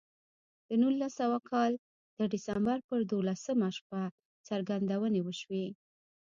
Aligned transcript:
د 0.67 0.69
نولس 0.81 1.11
سوه 1.21 1.37
کال 1.49 1.71
د 2.17 2.19
ډسمبر 2.31 2.77
پر 2.87 2.99
دولسمه 3.11 3.69
شپه 3.77 4.01
څرګندونې 4.47 5.19
وشوې 5.23 5.65